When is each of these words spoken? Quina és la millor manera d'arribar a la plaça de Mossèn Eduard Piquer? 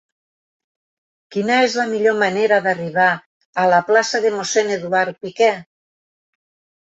Quina 1.33 1.57
és 1.65 1.73
la 1.79 1.83
millor 1.89 2.15
manera 2.23 2.57
d'arribar 2.67 3.09
a 3.63 3.67
la 3.73 3.81
plaça 3.91 4.21
de 4.23 4.31
Mossèn 4.37 4.71
Eduard 4.77 5.19
Piquer? 5.27 5.51